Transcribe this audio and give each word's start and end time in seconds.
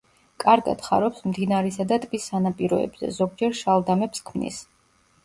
კარგად 0.43 0.79
ხარობს 0.85 1.19
მდინარისა 1.33 1.85
და 1.91 1.99
ტბის 2.05 2.25
სანაპიროებზე, 2.31 3.11
ზოგჯერ 3.19 3.55
შალდამებს 3.61 4.25
ქმნის. 4.31 4.59